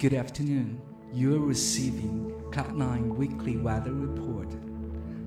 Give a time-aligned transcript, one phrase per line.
[0.00, 0.78] Good afternoon.
[1.12, 4.46] You are receiving Cloud9 Weekly Weather Report.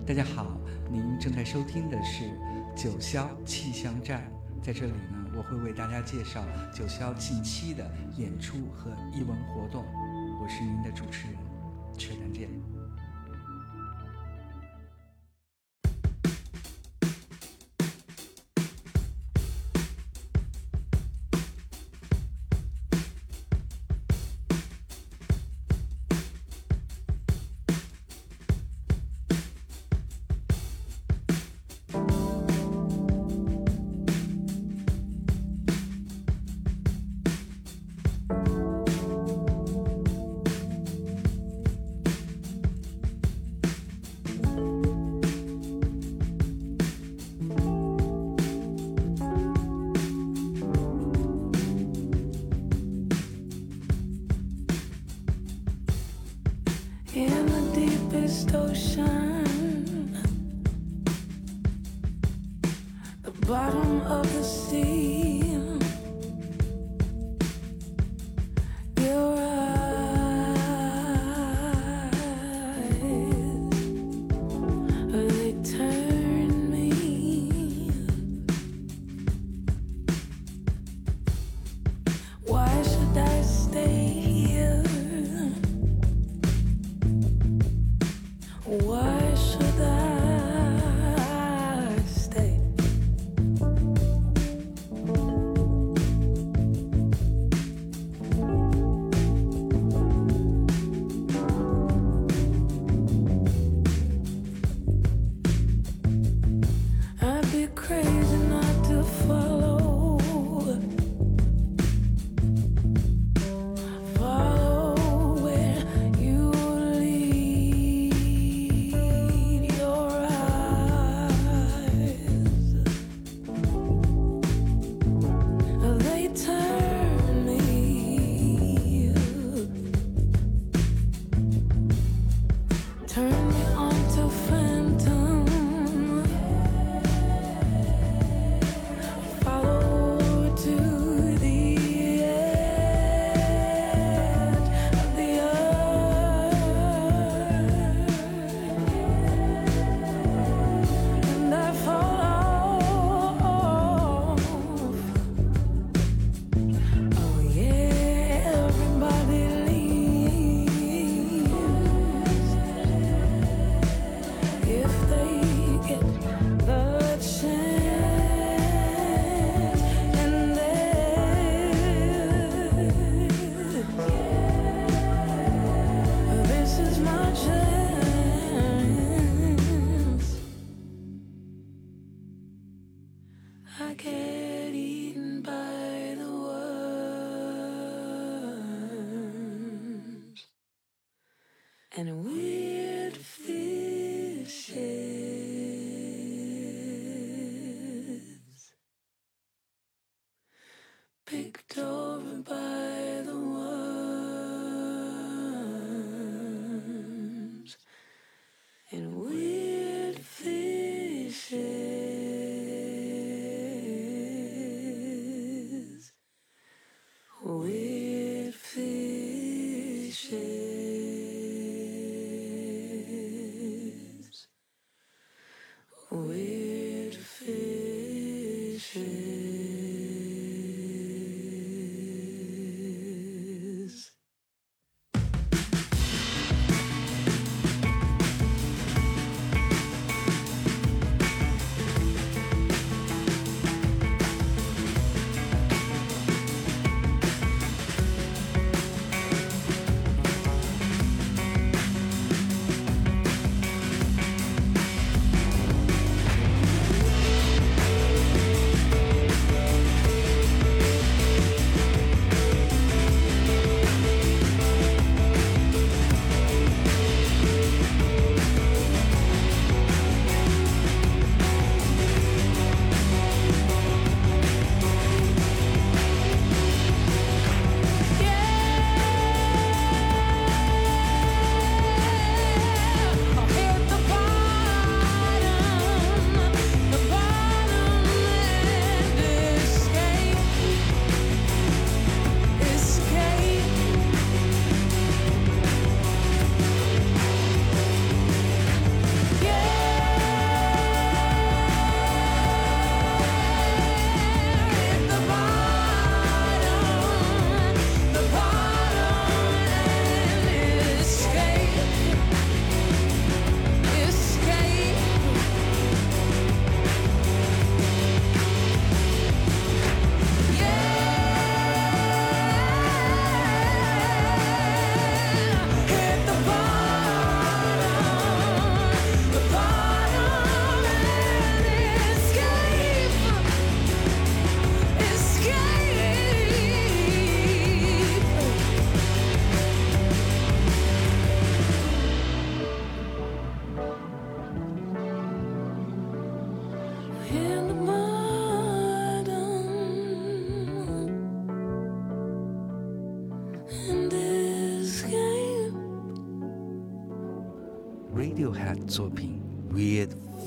[0.07, 0.57] 大家好，
[0.89, 2.23] 您正在收听的是
[2.73, 4.31] 九霄气象站。
[4.61, 6.41] 在这里呢，我会为大家介绍
[6.73, 7.85] 九霄近期的
[8.17, 9.83] 演出和艺文活动。
[10.41, 11.35] 我是您的主持人，
[11.97, 12.47] 曲丹健。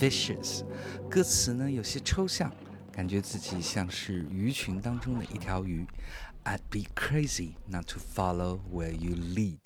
[0.04, 0.60] Weird Fishes》，
[1.08, 2.52] 歌词呢有些抽象，
[2.92, 5.86] 感觉自己像是鱼群当中的一条鱼。
[6.44, 9.60] I'd be crazy not to follow where you lead。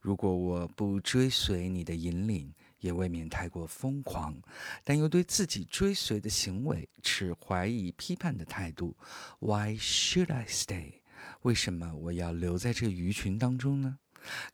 [0.00, 4.40] 如果我不追随你的引领，也未免太过疯狂，
[4.84, 8.96] 但又对自己追随的行为持怀疑、批判的态度。
[9.40, 11.00] Why should I stay？
[11.42, 13.98] 为什么我要留在这鱼群当中呢？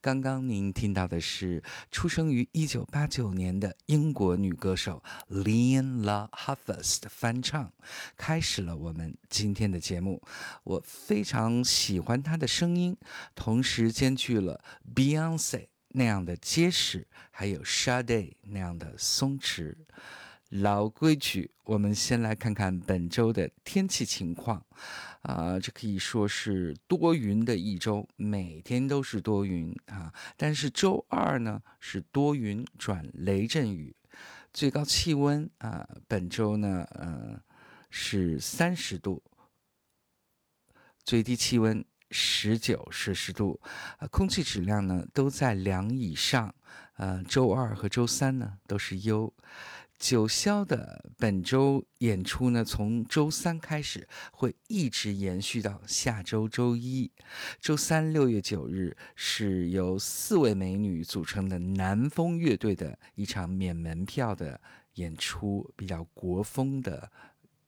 [0.00, 7.72] 刚刚您听到的是出生于一九八九年的英国女歌手 Leon La Havas 的翻唱，
[8.16, 10.22] 开始了我们今天的节目。
[10.64, 12.96] 我非常喜欢她的声音，
[13.34, 14.62] 同时兼具了
[14.94, 19.74] Beyonce 那样的结实，还有 Shade 那样的松弛。
[20.50, 24.64] 老规矩，我们先来看看本周的天气情况。
[25.22, 30.12] 啊，这可以说是多云的一周，每天都是多云啊。
[30.36, 33.94] 但是周二呢是多云转雷阵雨，
[34.52, 37.40] 最高气温啊，本周呢，呃，
[37.90, 39.22] 是三十度，
[41.04, 43.60] 最低气温十九摄氏度，
[43.98, 46.54] 啊，空气质量呢都在良以上。
[46.96, 49.32] 呃，周二和周三呢都是优。
[49.98, 57.10] 九霄的本周演出呢，从周三开始会一直延续到下周周一。
[57.60, 64.60] 周三六月九日是由四位美女组成的南风乐队的一场免门票的
[64.94, 67.10] 演出，比较国风的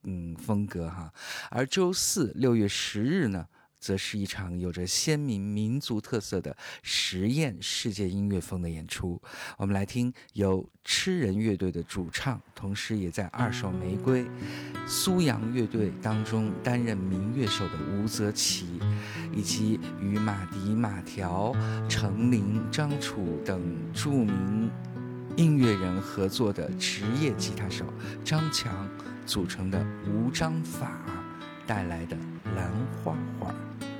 [0.03, 1.13] 嗯风格哈。
[1.49, 3.45] 而周四六月十日呢？
[3.81, 9.19] 则是一场有着鲜明民族特色的实验世界音乐风的演出。
[9.57, 14.25] 我们来听由吃人乐队的主唱，同时也在二手玫瑰、
[14.85, 18.79] 苏阳乐队当中担任民乐手的吴泽奇，
[19.33, 21.51] 以及与马迪、马条、
[21.89, 23.59] 程琳、张楚等
[23.93, 24.69] 著名
[25.35, 27.85] 音乐人合作的职业吉他手
[28.23, 28.87] 张强
[29.25, 31.01] 组成的无章法
[31.65, 32.17] 带来的
[32.55, 32.71] 兰
[33.03, 33.90] 花花。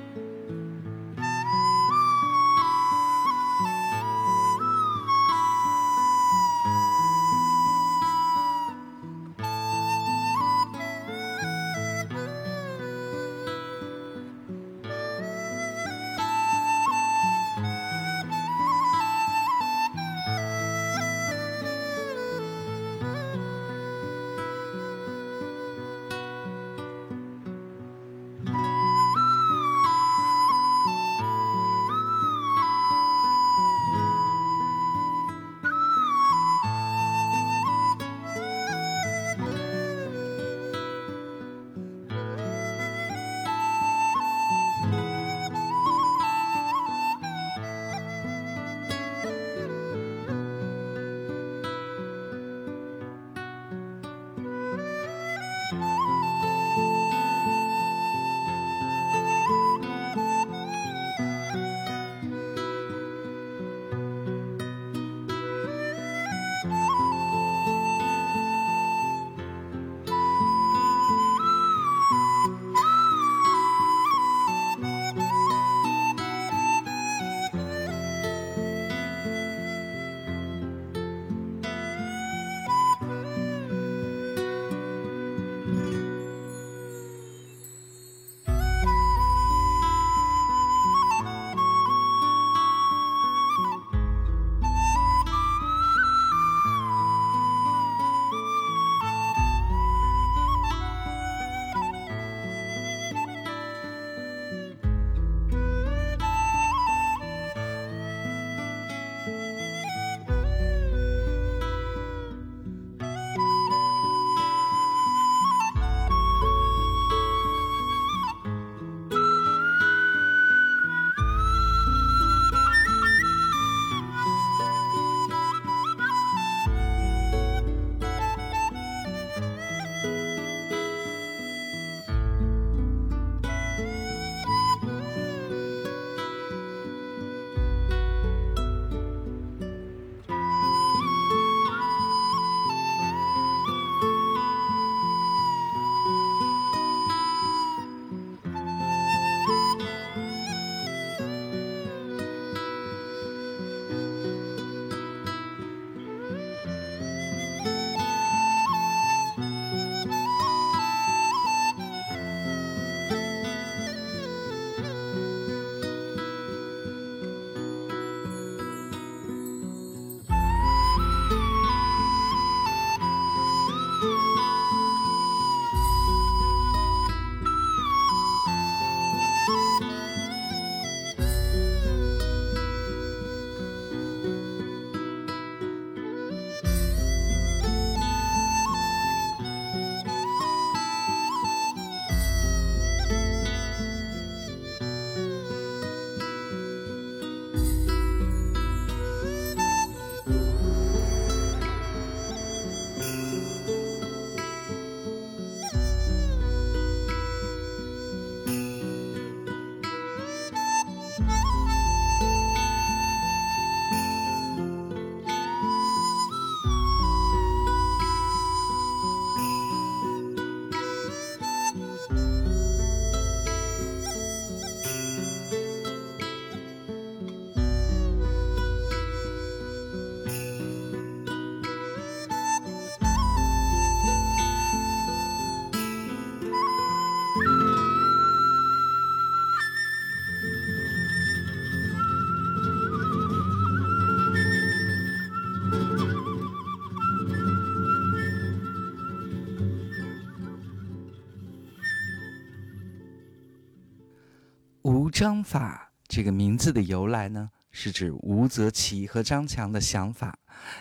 [255.22, 260.36] 章法这个名字的由来呢，是指吴则奇和张强的想法，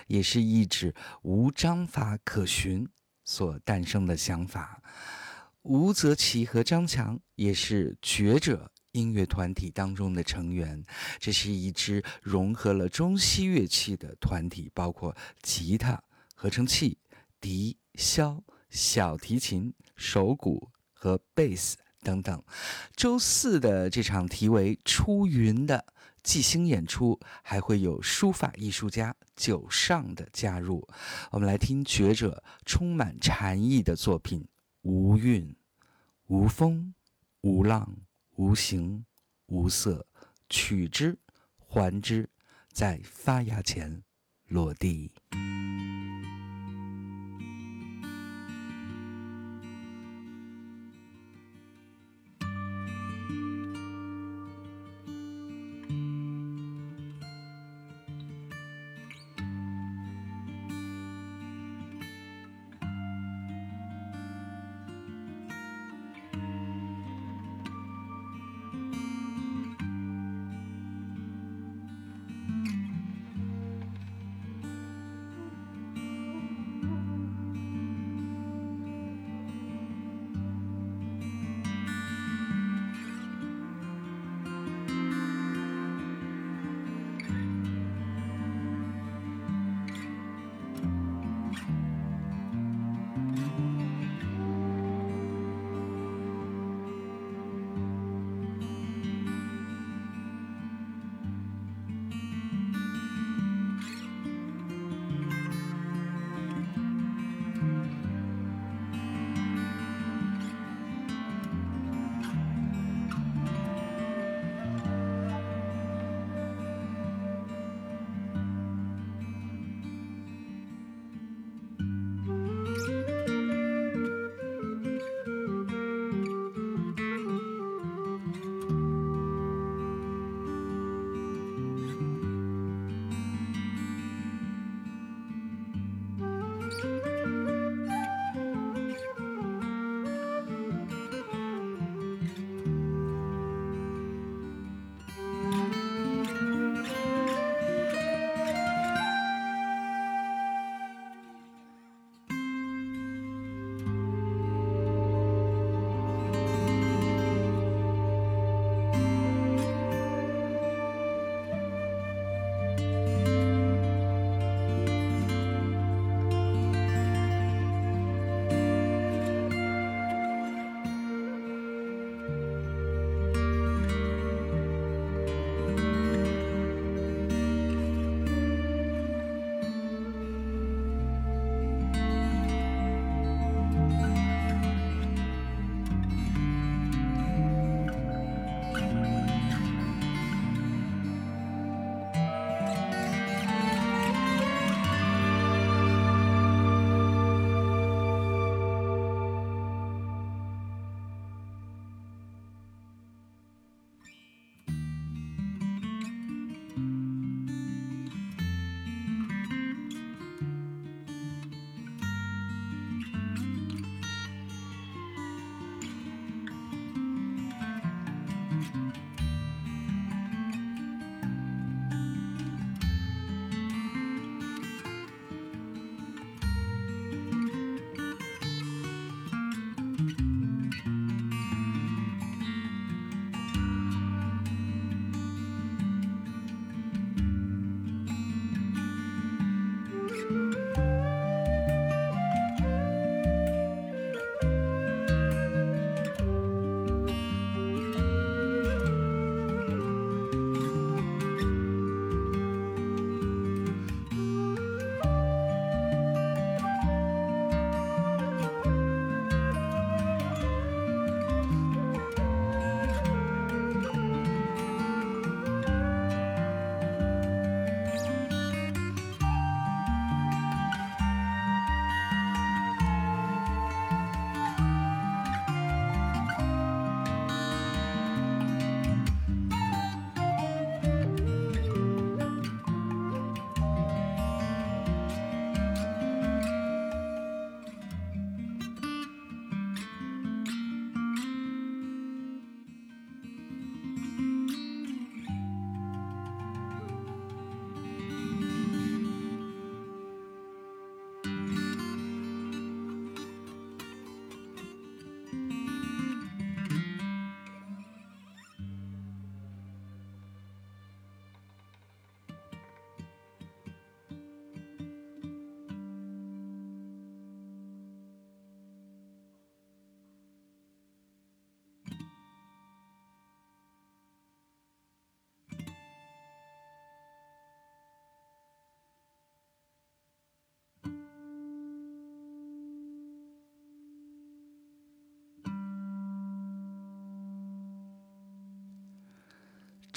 [0.07, 2.89] 也是意指无章法可循
[3.23, 4.81] 所诞生的想法。
[5.61, 10.83] 吴则奇和张强也是觉者音乐团体当中的成员，
[11.19, 16.97] 这是一支融合了中西乐器的团体，包括吉他、合成器、
[17.39, 21.77] 笛、箫、小提琴、手鼓和贝斯。
[22.01, 22.43] 等等，
[22.95, 25.85] 周四的这场题为“出云”的
[26.23, 30.87] 即兴演出，还会有书法艺术家九上的加入。
[31.31, 34.47] 我们来听觉者充满禅意的作品：
[34.81, 35.55] 无韵、
[36.27, 36.93] 无风、
[37.41, 37.97] 无浪、
[38.35, 39.05] 无形、
[39.47, 40.05] 无色，
[40.49, 41.17] 取之，
[41.57, 42.29] 还之，
[42.71, 44.03] 在发芽前
[44.47, 45.11] 落地。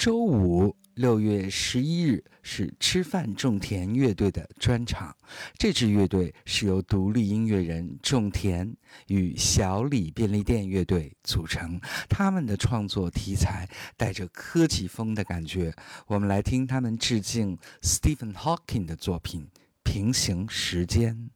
[0.05, 5.15] 周五六月十一日是吃饭种田乐队的专场
[5.57, 8.71] 这支乐队是由独立音乐人种田
[9.07, 11.81] 与小李便利店乐队组成。
[12.07, 15.73] 他们的创作题材带着科技风的感觉
[16.05, 19.49] 我们来听他们致敬 stephen hawking 的作品
[19.81, 21.31] 平行时间。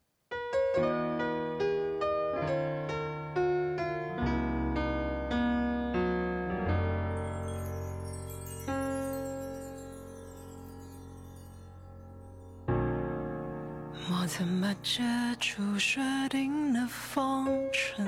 [14.39, 15.04] 怎么解
[15.38, 15.99] 除设
[16.30, 18.08] 定的风尘？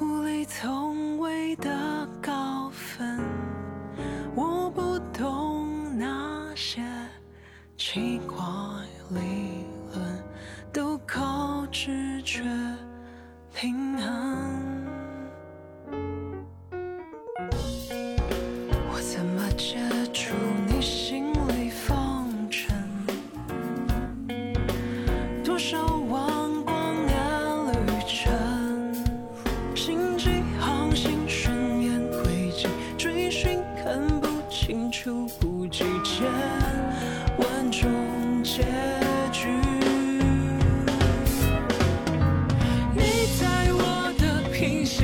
[0.00, 3.18] 物理从未得高分
[4.36, 6.84] 我不懂那些
[7.76, 8.63] 奇怪。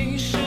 [0.01, 0.40] station.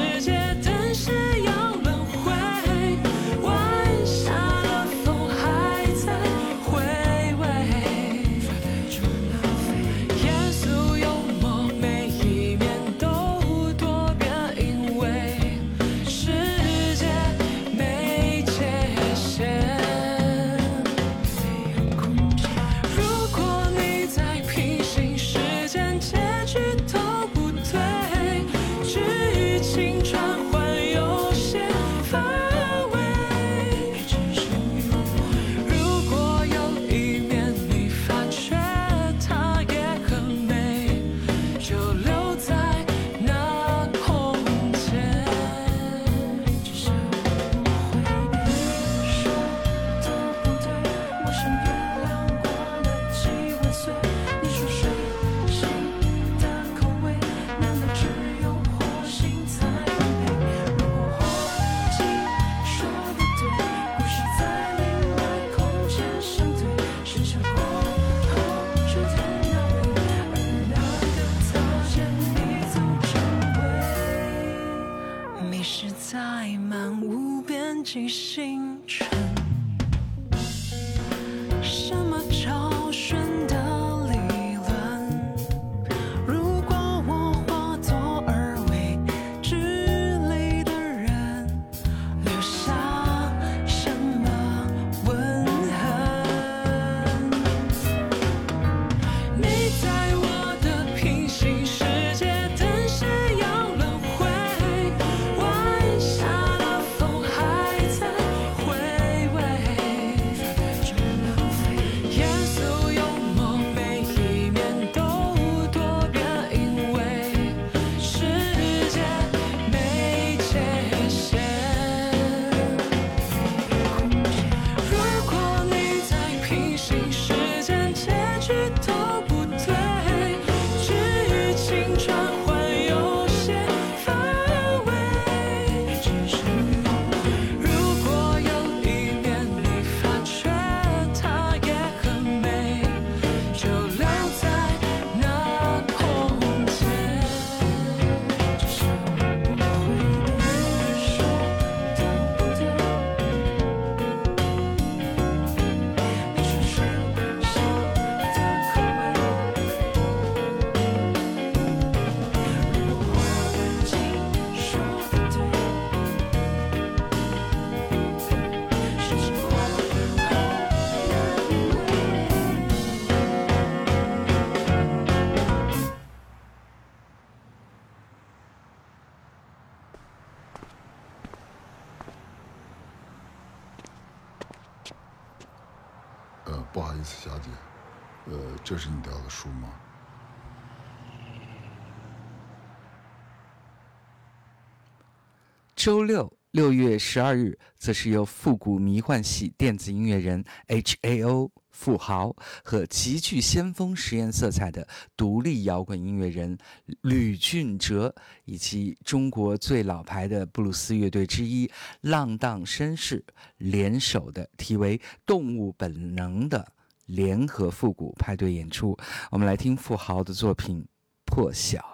[195.84, 206.58] 周六六月十二日则是由复古迷幻系电子音乐人 hao 富豪和极具先锋实验色彩的独立摇滚音乐人
[207.02, 208.16] 吕俊哲
[208.46, 211.70] 以及中国最老牌的布鲁斯乐队之一
[212.00, 213.22] 浪荡绅士
[213.58, 216.66] 联手的题为动物本能的
[217.08, 218.98] 联合复古派对演出。
[219.30, 220.88] 我们来听富豪的作品
[221.26, 221.93] 破晓。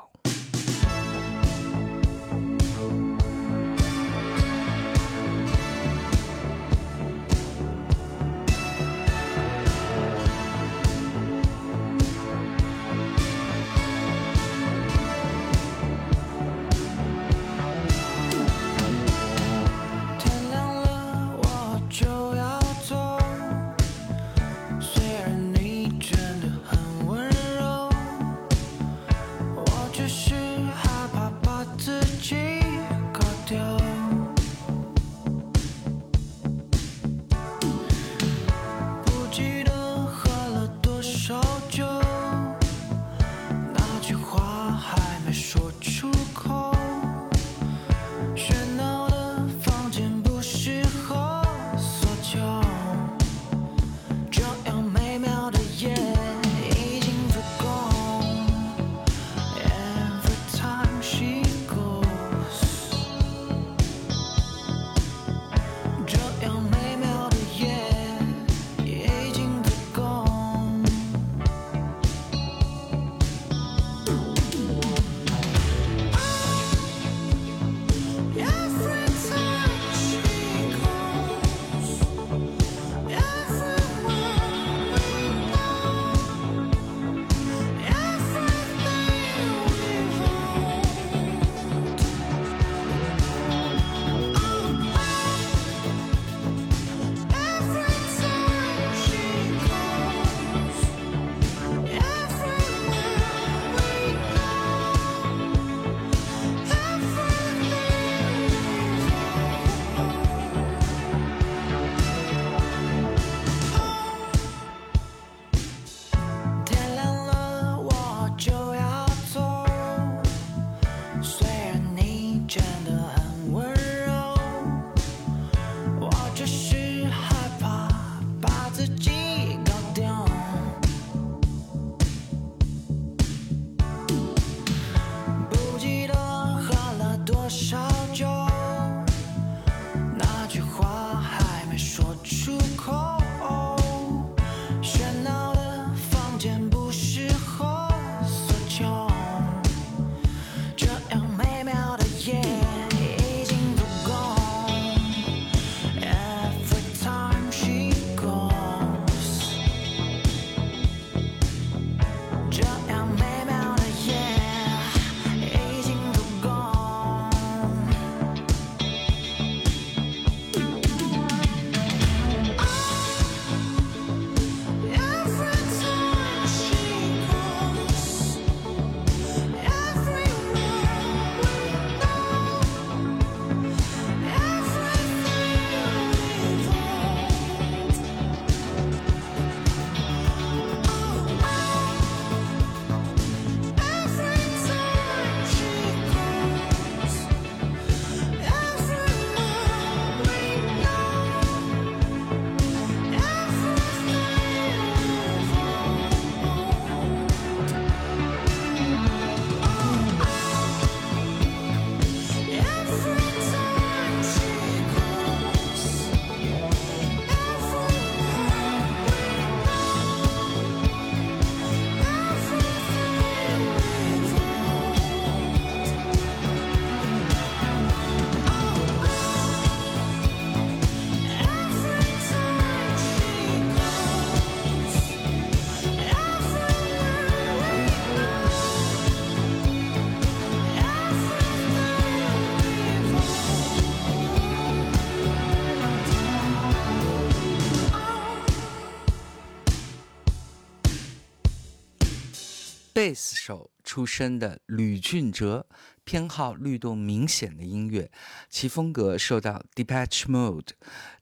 [253.00, 255.66] 贝斯手出身的吕俊哲
[256.04, 258.12] 偏好律动明显的音乐，
[258.50, 260.72] 其风格受到 d e p a t c h Mode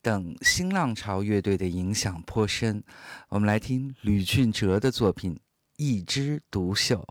[0.01, 2.83] 等新浪潮乐队的影响颇深。
[3.29, 5.35] 我们来听吕俊哲的作品
[5.75, 7.07] 《一枝独秀》。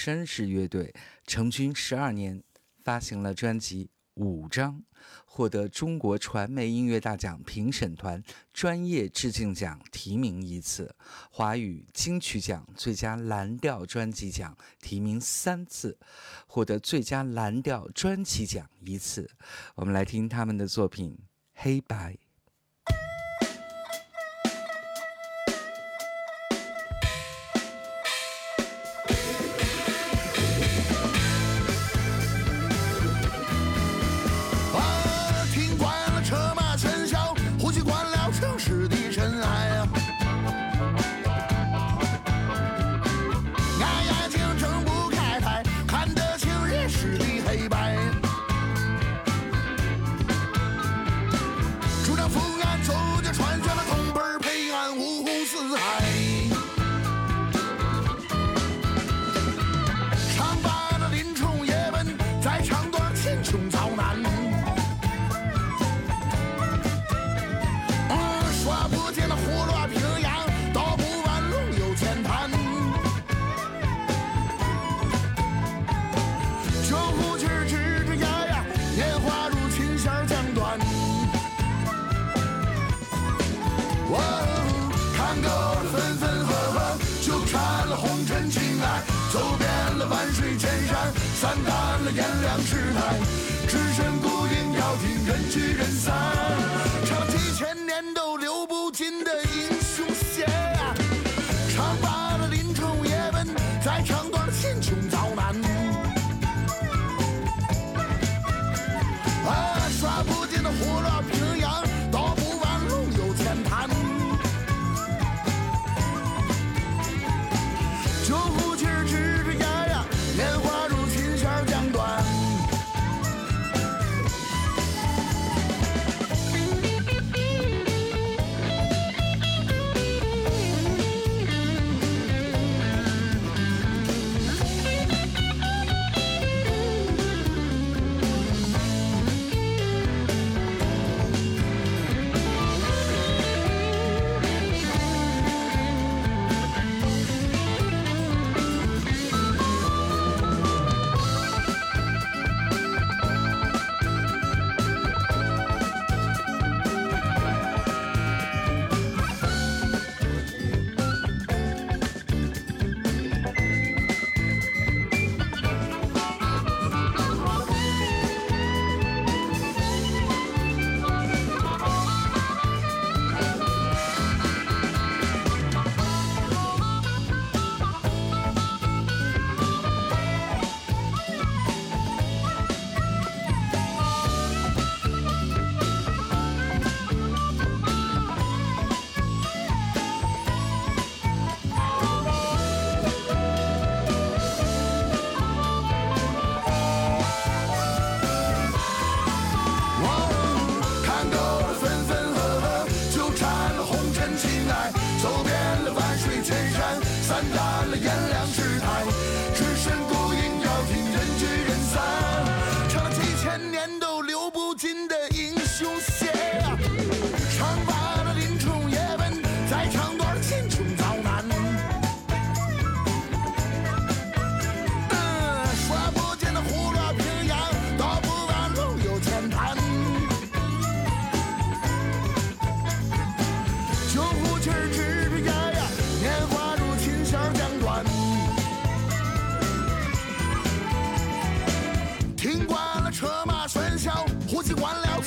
[0.00, 0.94] 绅士乐队
[1.26, 2.42] 成军十二年
[2.82, 4.82] 发行了专辑五张
[5.26, 8.22] 获得中国传媒音乐大奖评审团
[8.54, 10.96] 专业致敬奖提名一次
[11.30, 15.98] 华语金曲奖最佳蓝调专辑奖提名三次
[16.46, 19.30] 获得最佳蓝调专辑奖一次。
[19.74, 21.18] 我们来听他们的作品
[21.52, 22.19] 黑白。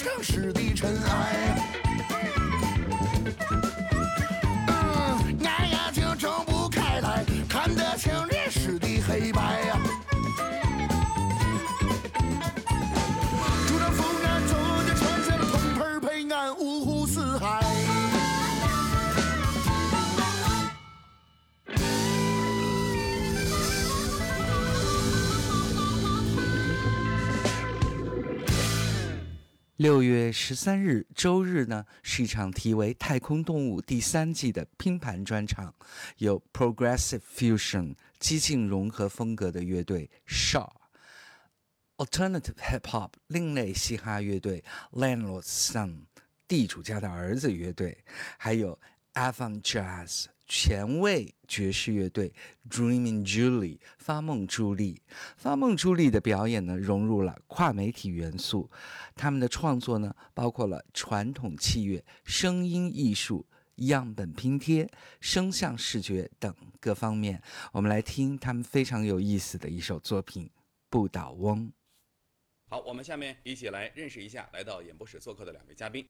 [0.03, 1.72] 城市的尘埃。
[29.83, 35.75] 六月十三日周日呢，是一场题为《太空动物》第三季的拼盘专场，
[36.19, 40.71] 有 Progressive Fusion 激进融合风格的乐队 Shaw。
[41.97, 44.63] Alternative Hip Hop 另类嘻哈乐队
[44.93, 46.05] Landlord's Son
[46.47, 48.05] 地主家的儿子乐队，
[48.37, 48.79] 还有
[49.15, 52.31] Avant Jazz 前卫爵士乐队
[52.69, 55.01] Dreaming Julie 发梦朱莉。
[55.35, 58.69] 发梦朱莉的表演呢，融入了跨媒体元素，
[59.15, 63.47] 他们的创作呢，包括了传统器乐、声音艺术。
[63.77, 64.87] 样本拼贴、
[65.19, 67.41] 声像视觉等各方面，
[67.71, 70.45] 我们来听他们非常有意思的一首作品
[70.87, 71.67] 《不倒翁》。
[72.69, 76.07] 好，我们下面一起来认识一下来到演播室做客的两位嘉宾。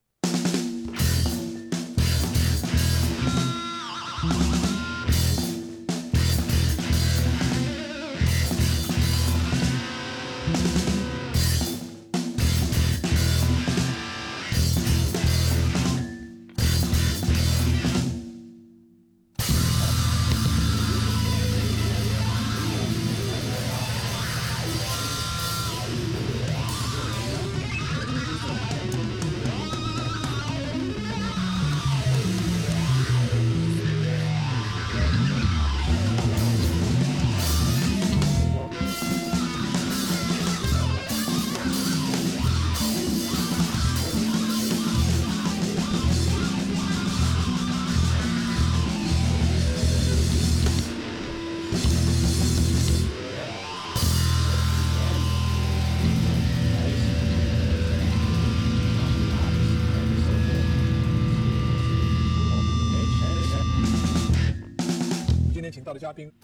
[66.04, 66.43] 嘉宾，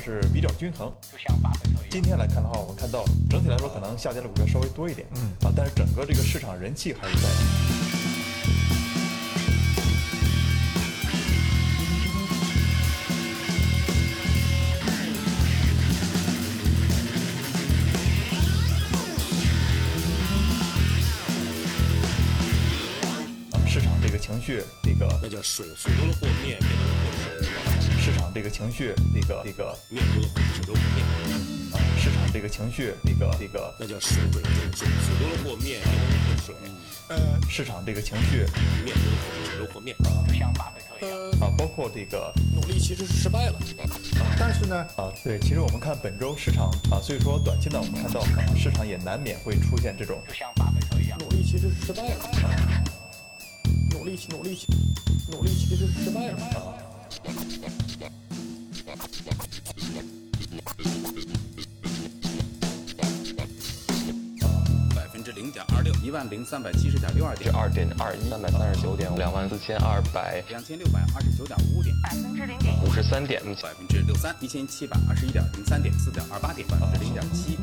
[0.00, 0.90] 是比较均衡。
[1.90, 5.30] 今天来看的话，我们看到整体来说可能下跌的股票稍微多一点，嗯。
[5.46, 7.28] 啊，但是整个这个市场人气还是在。
[23.66, 26.89] 市场这个情绪，这个那叫水，水多了和面，面多了。
[26.89, 26.89] 和水，市
[28.30, 30.22] 场这个情绪，这个这个面多
[30.54, 30.84] 水多面，
[31.72, 34.40] 啊，市场这个情绪，这个这个那叫水水
[34.72, 36.54] 水，水多了和面，面水，
[37.48, 38.46] 市场这个情绪
[38.84, 39.96] 面多了和水多了和面。
[41.40, 43.58] 啊，包括这个努力其实是失败了，
[44.38, 52.30] 但是呢，啊，对，其实我们看本周市场啊，所以说短期呢，我们看到啊，市场也难免会出现这种就像巴菲特一样努力其实是失败了，
[53.90, 54.56] 努力努力
[55.32, 56.89] 努力其实是失败了。
[57.22, 57.32] 百
[65.12, 77.58] 分之零点二六，一万零三百七十点六二点，是二点二一，三百三十九点，两万四千二百两千六百二十九点五点，百分之零点五十三点，百分之六三，一千七百二十一点零三点，四点二八点，百分之零点七，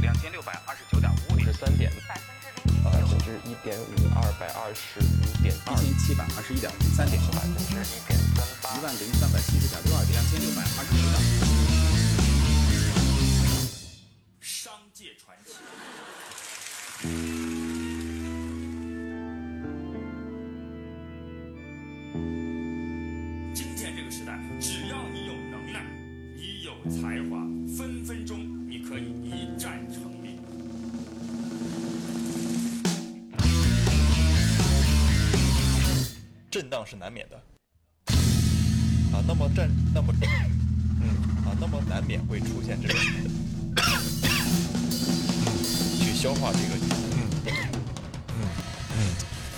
[0.00, 1.48] 两千六百二十九点五点。
[1.48, 8.46] 五十，三点，百分之零点百分之一点五，二百二十五点二一，千七百二十一点零三点，百分之一点三。
[8.59, 8.80] 八一。
[8.82, 11.14] 万零三百七十点六二，两千六百二十九点。
[14.40, 15.52] 商界传奇。
[23.52, 25.84] 今天这个时代，只要你有能耐，
[26.36, 27.36] 你有才华，
[27.76, 30.38] 分分钟你可以一战成名。
[36.50, 37.42] 震荡是难免的
[39.12, 39.22] 啊。
[39.26, 40.12] 那么战，那么
[41.00, 41.08] 嗯
[41.44, 42.96] 啊，那么难免会出现这种
[45.98, 46.74] 去消化这个
[47.12, 47.50] 嗯嗯
[48.96, 48.98] 嗯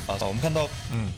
[0.06, 1.12] 啊，我们看到，嗯，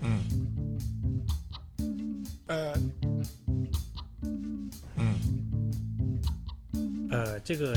[0.00, 0.10] 嗯，
[2.46, 2.74] 呃，
[4.96, 5.00] 嗯，
[7.10, 7.74] 呃，这个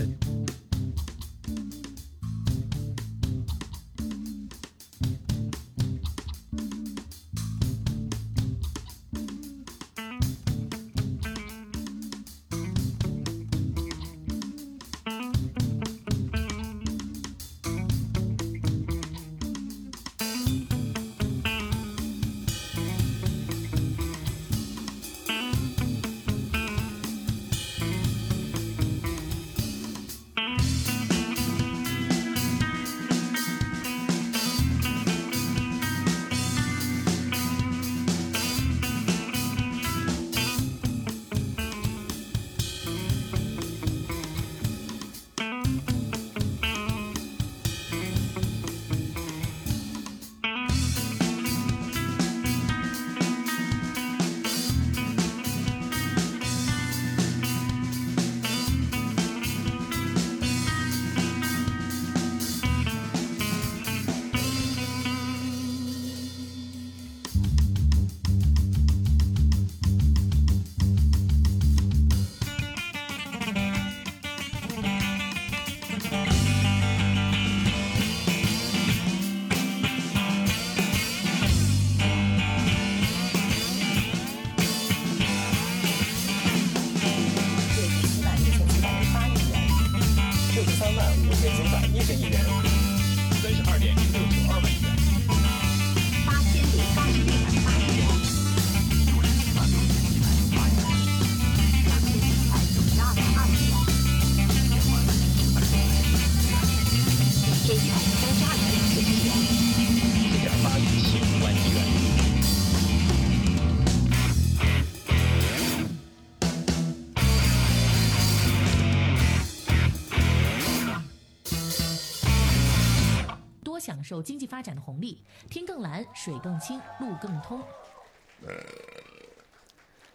[124.06, 127.60] 受经济发展的红利，天更蓝，水更清，路更通。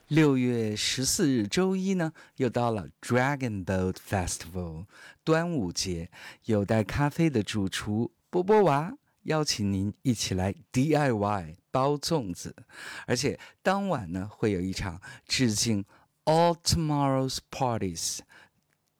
[0.06, 4.86] 六月十四日周一呢，又到了 Dragon Boat Festival
[5.24, 6.08] 端午节。
[6.44, 12.54] 有带咖啡的主厨波波娃邀请您一起来 DIY 包粽子，
[13.08, 15.84] 而且当晚呢会有一场致敬
[16.26, 18.20] All Tomorrow's Parties，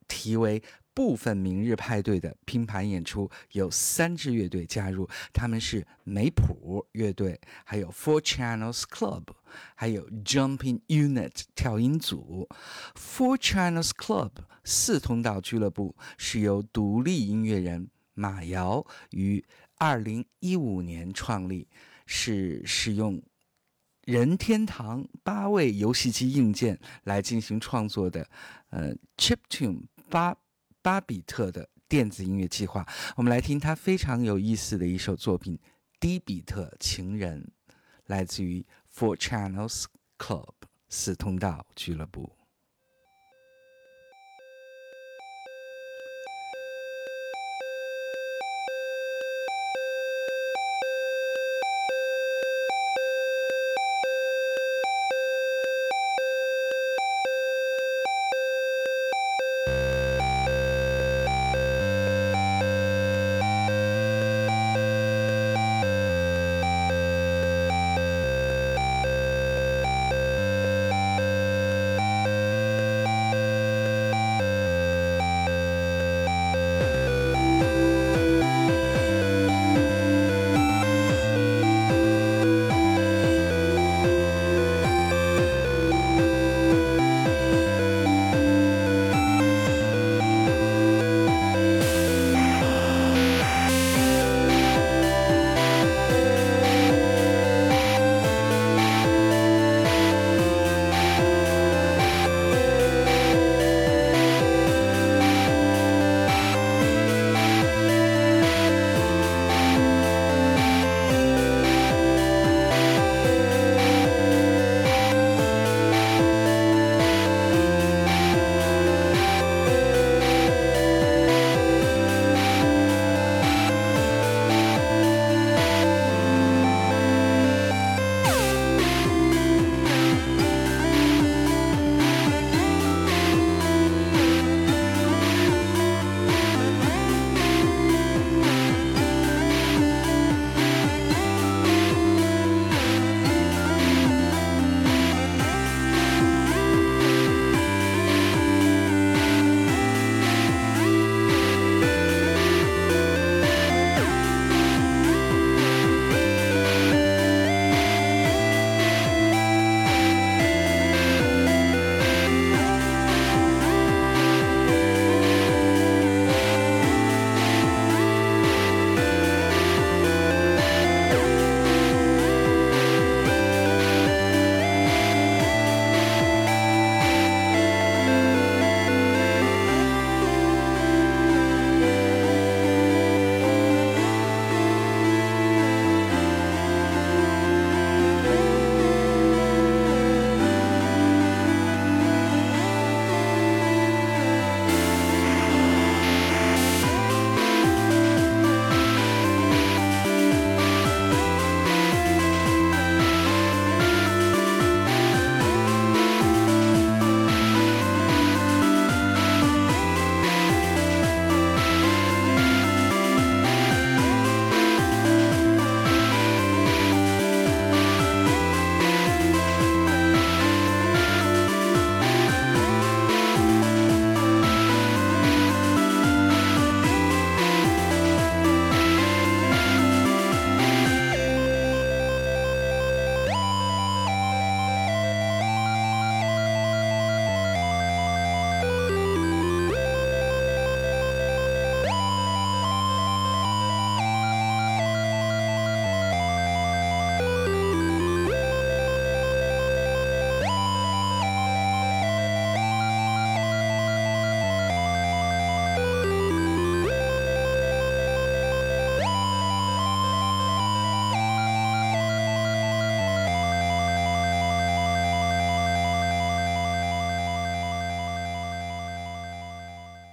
[0.09, 0.61] 题为
[0.93, 9.25] 部分明日派对的拼盘演出，有三支乐队加入，他们是梅普乐队，还有 Four Channels Club，
[9.75, 12.49] 还有 Jumping Unit 跳音组。
[12.95, 14.33] Four Channels Club
[14.65, 19.45] 四通道俱乐部是由独立音乐人马瑶于
[19.77, 21.69] 二零一五年创立，
[22.05, 23.23] 是使用
[24.05, 28.29] 任天堂八位游戏机硬件来进行创作的，
[28.71, 30.37] 呃，Chiptune 八
[30.83, 32.87] 巴比特的电子音乐计划。
[33.17, 35.57] 我们来听他非常有意思的一首作品
[35.99, 37.53] 《低比特情人》，
[38.07, 38.65] 来自于
[38.95, 39.85] Four Channels
[40.19, 40.55] Club
[40.89, 42.40] 四通道俱乐部。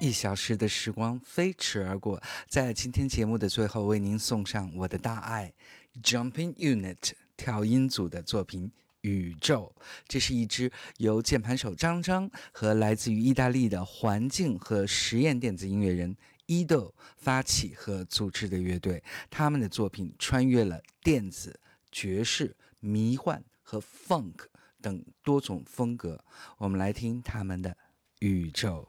[0.08, 5.54] 一小时的时光飞驰而过，在今天节目的最后，为您送上我的大爱
[6.02, 8.72] Jumping Unit 跳音组的作品。
[9.02, 9.76] 宇宙，
[10.08, 19.04] 这是一支由键盘手张张和来自于意大利的环境和实验电子音乐人伊豆发起和组织的乐队。
[19.30, 21.58] 他们的作品穿越了电子、
[21.92, 24.40] 爵士、迷幻和 funk
[24.82, 26.24] 等多种风格。
[26.58, 27.70] 我们来听他们的
[28.20, 28.88] 《宇宙》。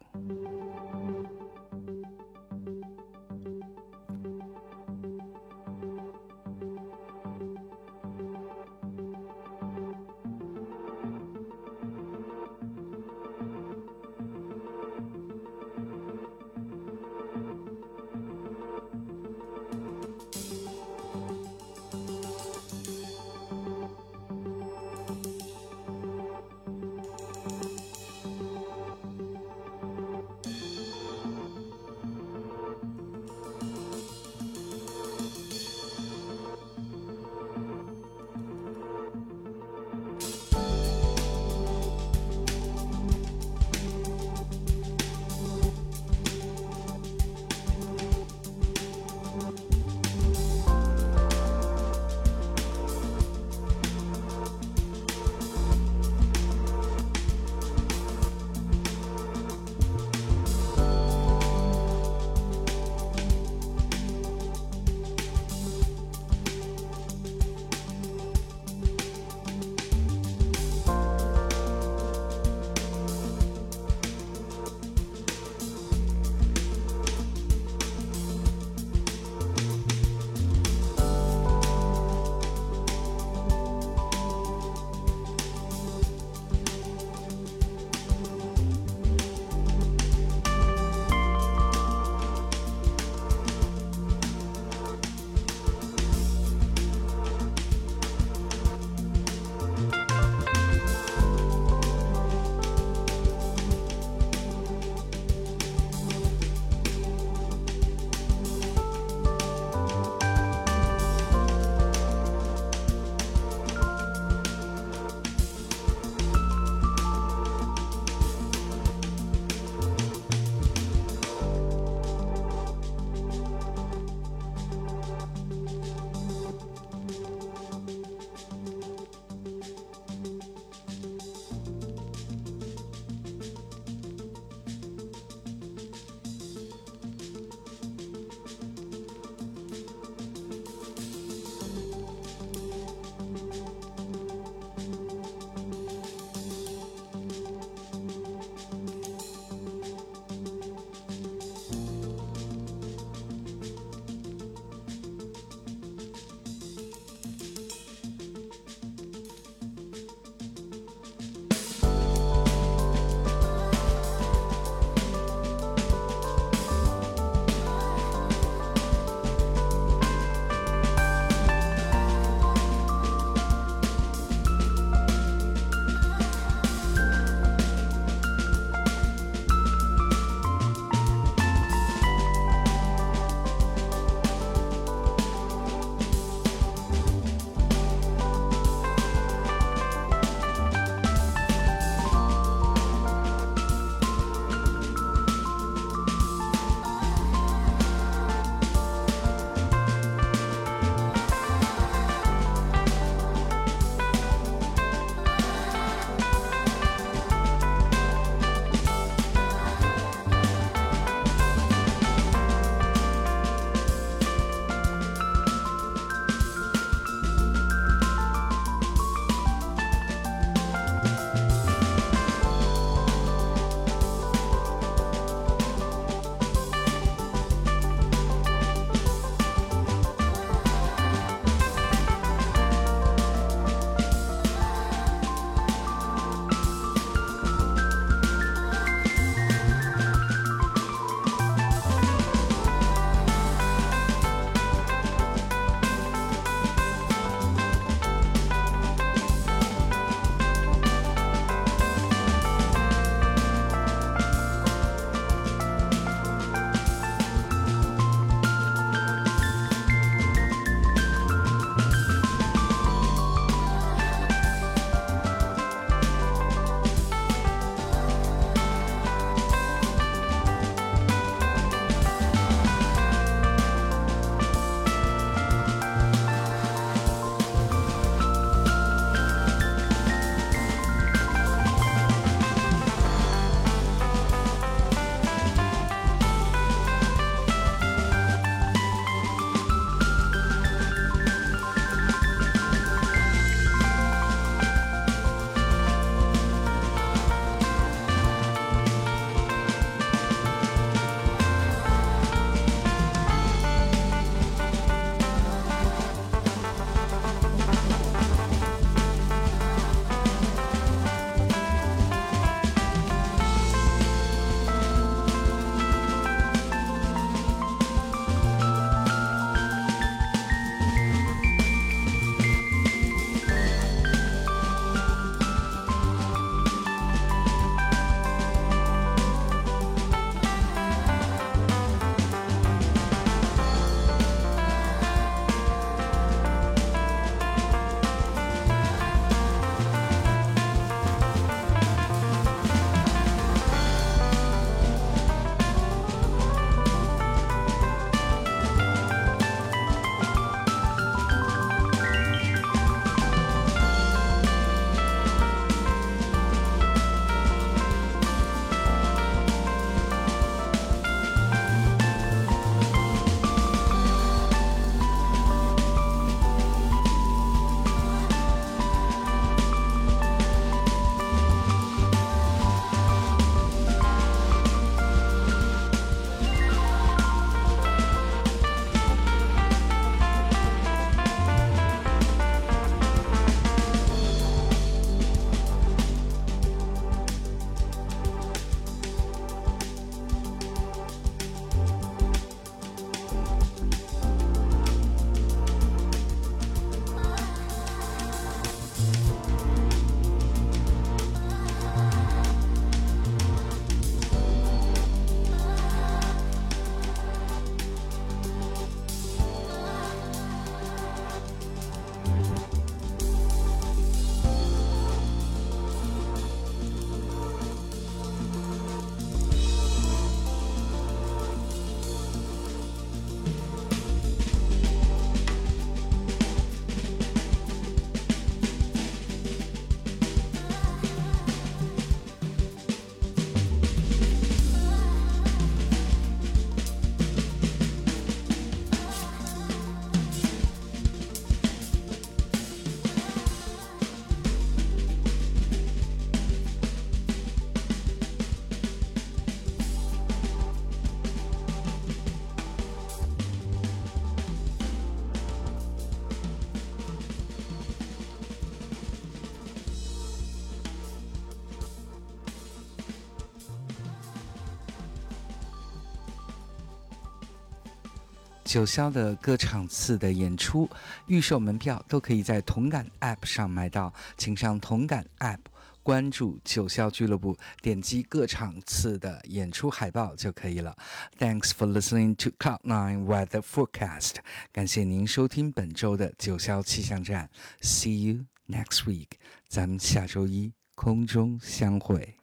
[468.69, 470.87] 九霄的各场次的演出，
[471.27, 475.61] 预售门票都可以在同感 App 上买到，请上同感 App
[476.03, 480.95] 关注九霄俱乐部，点击各场次的演出海报就可以了。
[481.39, 484.35] Thanks for listening to Cloud Nine Weather Forecast，
[484.71, 487.49] 感谢您收听本周的九霄气象站。
[487.81, 489.29] See you next week，
[489.67, 492.38] 咱们下周一空中相会。